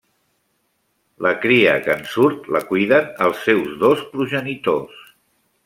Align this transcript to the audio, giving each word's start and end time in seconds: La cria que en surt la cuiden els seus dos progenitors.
La 1.25 1.33
cria 1.43 1.75
que 1.87 1.91
en 1.97 2.01
surt 2.13 2.49
la 2.57 2.63
cuiden 2.71 3.13
els 3.27 3.45
seus 3.51 3.71
dos 3.85 4.03
progenitors. 4.17 5.09